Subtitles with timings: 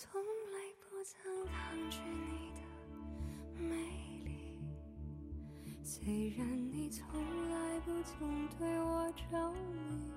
[0.00, 2.60] 从来不曾抗拒你的
[3.60, 3.74] 美
[4.24, 4.30] 丽，
[5.82, 7.04] 虽然你从
[7.50, 10.12] 来不曾对我着迷，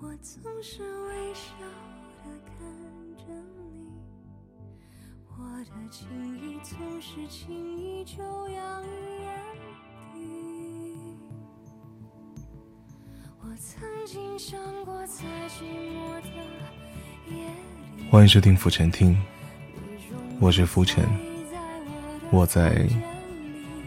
[0.00, 1.50] 我总是微笑
[2.24, 2.56] 的看
[3.18, 3.24] 着
[3.58, 4.00] 你，
[5.28, 6.08] 我的情
[6.38, 8.88] 意总是轻易就洋溢
[9.20, 9.28] 眼
[10.14, 10.16] 底。
[13.42, 16.30] 我曾经想过，在寂寞的
[16.62, 16.71] 海。
[18.12, 19.16] 欢迎收听浮沉听，
[20.38, 21.02] 我是浮沉，
[22.30, 22.86] 我在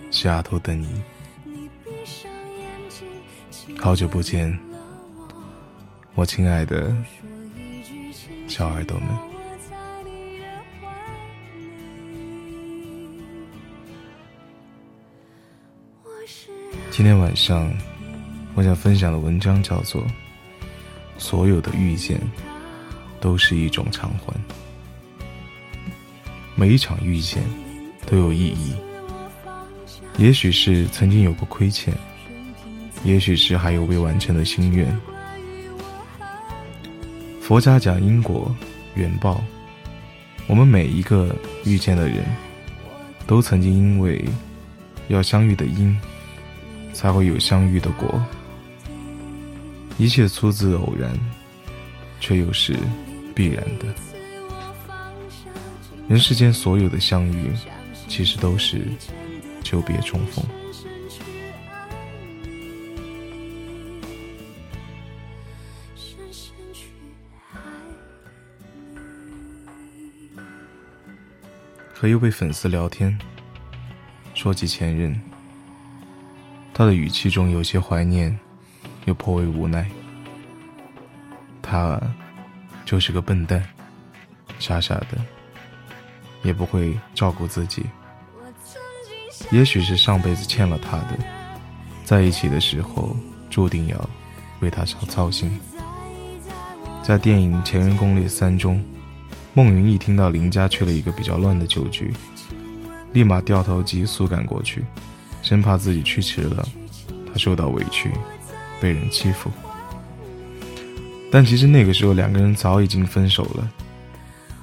[0.10, 1.00] 西雅图等你。
[3.80, 4.58] 好久不见，
[6.16, 6.92] 我亲爱的
[8.48, 9.08] 小耳朵们。
[16.90, 17.72] 今天晚上，
[18.56, 20.02] 我想分享的文章叫做
[21.20, 22.18] 《所有的遇见》。
[23.26, 24.32] 都是一种偿还。
[26.54, 27.42] 每一场遇见
[28.06, 28.76] 都有意义，
[30.20, 31.92] 也许是曾经有过亏欠，
[33.04, 34.96] 也许是还有未完成的心愿。
[37.42, 38.56] 佛家讲因果
[38.94, 39.44] 缘报，
[40.46, 42.24] 我们每一个遇见的人，
[43.26, 44.24] 都曾经因为
[45.08, 45.98] 要相遇的因，
[46.94, 48.24] 才会有相遇的果。
[49.98, 51.12] 一切出自偶然，
[52.20, 52.78] 却又是。
[53.36, 53.94] 必然的，
[56.08, 57.52] 人世间所有的相遇，
[58.08, 58.88] 其实都是
[59.62, 60.42] 久别重逢。
[71.94, 73.18] 和一位粉丝聊天，
[74.34, 75.20] 说起前任，
[76.74, 78.40] 他的语气中有些怀念，
[79.04, 79.90] 又颇为无奈。
[81.62, 82.00] 他。
[82.86, 83.62] 就是个笨蛋，
[84.60, 85.18] 傻傻的，
[86.44, 87.84] 也不会照顾自己。
[89.52, 91.18] 也许是上辈子欠了他的，
[92.04, 93.16] 在一起的时候
[93.50, 94.10] 注定要
[94.60, 95.60] 为他操操心。
[97.04, 98.84] 在电影《前任攻略三》中，
[99.54, 102.14] 孟云一听到林家去了一个比较乱的酒局，
[103.14, 104.84] 立马掉头急速赶过去，
[105.42, 106.68] 生怕自己去迟了，
[107.32, 108.12] 他受到委屈，
[108.80, 109.52] 被人欺负。
[111.36, 113.70] 但其实那个时候，两个人早已经分手了。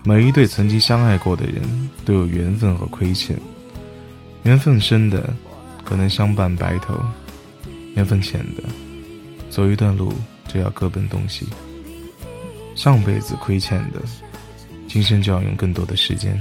[0.05, 1.63] 每一对曾经相爱过的人，
[2.03, 3.39] 都有缘分和亏欠。
[4.45, 5.35] 缘分深的，
[5.85, 6.95] 可能相伴白头；
[7.95, 8.63] 缘分浅的，
[9.51, 10.15] 走一段路
[10.49, 11.47] 就要各奔东西。
[12.75, 14.01] 上辈子亏欠的，
[14.89, 16.41] 今生就要用更多的时间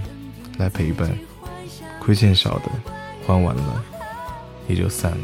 [0.57, 1.09] 来陪伴；
[1.99, 2.71] 亏欠少的，
[3.27, 3.83] 还完了
[4.69, 5.17] 也就散了。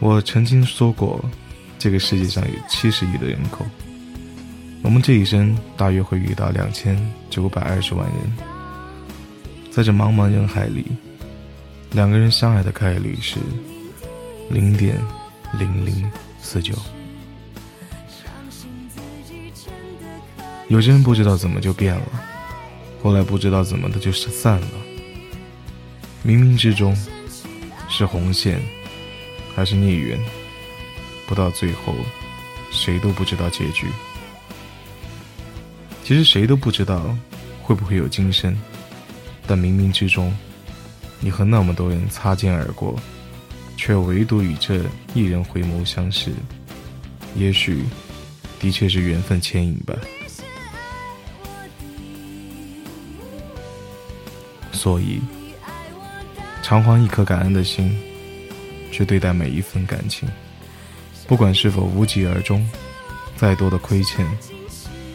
[0.00, 1.22] 我曾经说过。
[1.82, 3.66] 这个世界上有七十亿的人口，
[4.84, 6.96] 我们这一生大约会遇到两千
[7.28, 8.18] 九百二十万人。
[9.72, 10.86] 在这茫茫人海里，
[11.90, 13.40] 两个人相爱的概率是
[14.48, 14.96] 零点
[15.58, 16.08] 零零
[16.40, 16.72] 四九。
[20.68, 22.06] 有些人不知道怎么就变了，
[23.02, 24.68] 后来不知道怎么的就散了。
[26.24, 26.96] 冥冥之中，
[27.88, 28.62] 是红线，
[29.56, 30.20] 还是孽缘？
[31.26, 31.94] 不到最后，
[32.70, 33.86] 谁都不知道结局。
[36.04, 37.16] 其实谁都不知道
[37.62, 38.56] 会不会有今生，
[39.46, 40.36] 但冥冥之中，
[41.20, 42.98] 你和那么多人擦肩而过，
[43.76, 44.84] 却唯独与这
[45.14, 46.32] 一人回眸相视，
[47.36, 47.84] 也许
[48.58, 49.94] 的确是缘分牵引吧。
[54.72, 55.20] 所以，
[56.62, 57.96] 偿还一颗感恩的心，
[58.90, 60.28] 去对待每一份感情。
[61.32, 62.62] 不管是否无疾而终，
[63.38, 64.22] 再多的亏欠，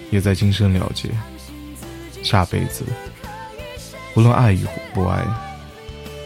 [0.10, 1.10] 也在今生了结。
[2.24, 2.84] 下辈子，
[4.16, 5.24] 无论爱与不爱，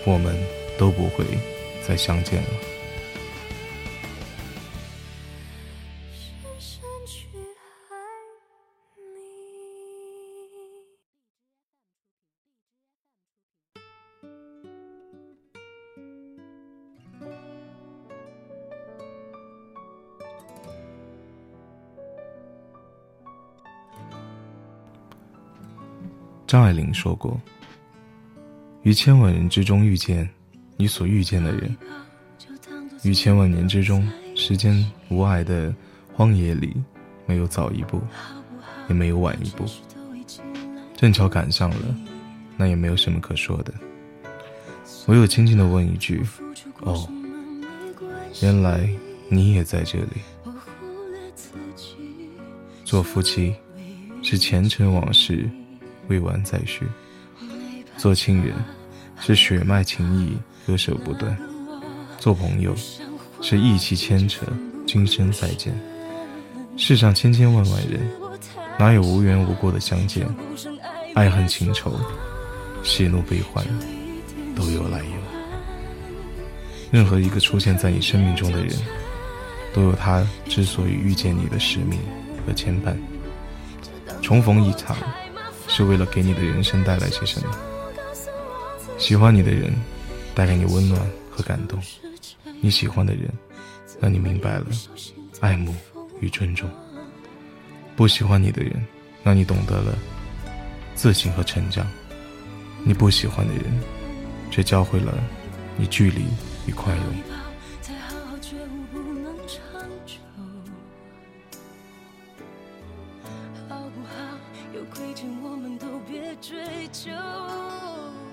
[0.06, 0.34] 我们
[0.80, 1.26] 都不会
[1.86, 2.50] 再相见了。
[26.52, 27.40] 张爱玲说过
[28.84, 30.30] ：“于千万人之中遇见
[30.76, 31.74] 你所遇见的人，
[33.04, 34.06] 于千万年之中，
[34.36, 35.74] 时间无碍的
[36.14, 36.76] 荒野里，
[37.26, 38.02] 没有早一步，
[38.90, 39.64] 也没有晚一步，
[40.98, 41.96] 正巧赶上了，
[42.58, 43.74] 那也没有什么可说的。
[45.08, 46.22] 唯有轻轻的问一句
[46.84, 47.08] ：‘哦，
[48.42, 48.90] 原来
[49.30, 50.52] 你也在这里。’
[52.84, 53.56] 做夫妻。”
[54.24, 55.50] 是前尘往事
[56.12, 56.84] 未完再续；
[57.96, 58.54] 做亲人，
[59.22, 60.38] 是血脉情谊
[60.68, 61.34] 割舍不断；
[62.20, 62.76] 做朋友，
[63.42, 64.46] 是义气牵扯
[64.86, 65.74] 今生再见。
[66.76, 68.02] 世上千千万万人，
[68.78, 70.28] 哪有无缘无故的相见？
[71.16, 71.98] 爱恨情仇，
[72.84, 73.66] 喜怒悲欢，
[74.54, 75.14] 都有来由。
[76.92, 78.76] 任何一个出现在你生命中的人，
[79.74, 81.98] 都有他之所以遇见你的使命
[82.46, 82.98] 和牵绊。
[84.22, 84.96] 重逢一场，
[85.74, 87.56] 是为了给你的人生带来些什么？
[88.98, 89.74] 喜欢你的人，
[90.36, 91.00] 带给你温暖
[91.32, 91.80] 和感动；
[92.60, 93.32] 你喜欢的人，
[94.02, 94.66] 让你明白了
[95.40, 95.74] 爱慕。
[96.20, 96.70] 与尊重，
[97.96, 98.74] 不喜欢你的人，
[99.24, 99.98] 让你懂得了
[100.94, 101.84] 自信和成长；
[102.84, 103.64] 你不喜欢的人，
[104.52, 105.18] 却教会了
[105.78, 106.26] 你距离
[106.68, 107.06] 与宽容。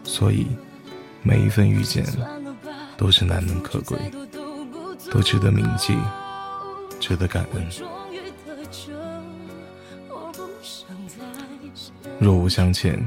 [0.05, 0.47] 所以，
[1.23, 2.05] 每一份遇见
[2.97, 3.99] 都是难能可贵，
[5.11, 5.97] 都值得铭记。
[7.01, 7.65] 值得感恩。
[12.19, 12.99] 若无相欠，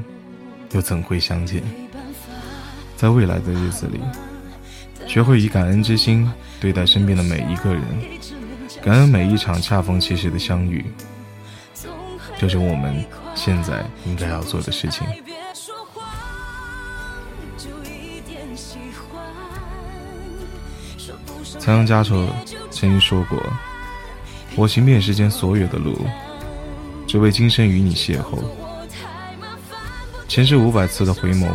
[0.70, 1.62] 又怎会相见？
[2.96, 4.00] 在未来的日子里，
[5.06, 6.26] 学会以感恩之心
[6.58, 7.84] 对待身边的每一个人，
[8.82, 10.82] 感恩每一场恰逢其时的相遇，
[12.38, 15.06] 就是我们现在应该要做的事情。
[21.58, 22.28] 仓央嘉措
[22.70, 23.40] 曾经说过。
[24.54, 25.98] 我行遍世间所有的路，
[27.06, 28.38] 只为今生与你邂逅。
[30.28, 31.48] 前世五百次的回眸，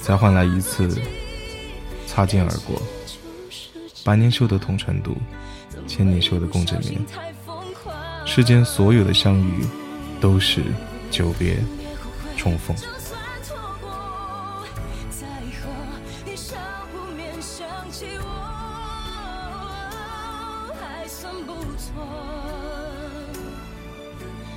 [0.00, 0.96] 才换来一次
[2.06, 2.80] 擦肩而过。
[4.04, 5.16] 百年修得同船渡，
[5.88, 7.00] 千年修得共枕眠。
[8.24, 9.66] 世间所有的相遇，
[10.20, 10.62] 都是
[11.10, 11.56] 久别
[12.36, 12.76] 重逢。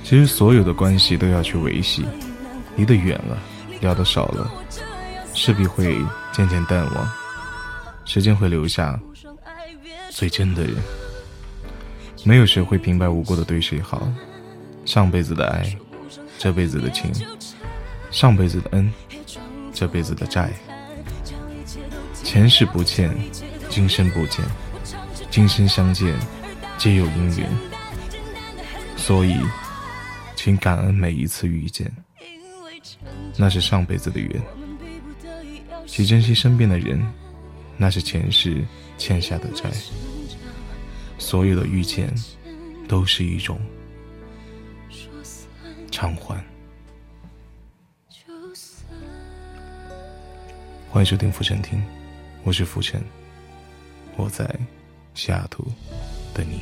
[0.02, 2.04] 其实所有的关系都要去维系，
[2.76, 3.38] 离得远了，
[3.80, 4.52] 聊得少了，
[5.32, 5.98] 势必会
[6.30, 7.10] 渐渐淡忘。
[8.04, 9.00] 时间会留下
[10.10, 10.76] 最真的人，
[12.22, 14.06] 没有谁会平白无故的对谁好。
[14.84, 15.76] 上辈子的爱，
[16.38, 17.10] 这辈子的情；
[18.10, 18.92] 上辈子的恩，
[19.72, 20.50] 这辈子的债。
[22.22, 23.14] 前世不欠，
[23.68, 24.44] 今生不见，
[25.30, 26.14] 今生相见，
[26.78, 27.48] 皆有因缘。
[28.96, 29.36] 所以。
[30.36, 31.90] 请感恩每一次遇见，
[33.38, 34.38] 那是上辈子的缘；
[35.86, 37.02] 请珍惜身边的人，
[37.78, 38.62] 那是前世
[38.98, 39.70] 欠下的债。
[41.16, 42.14] 所有的遇见，
[42.86, 43.58] 都是一种
[46.04, 46.36] 偿还。
[50.90, 51.82] 欢迎收听浮沉听，
[52.42, 53.02] 我是浮沉，
[54.14, 54.46] 我在
[55.14, 55.64] 西雅图
[56.34, 56.60] 等你。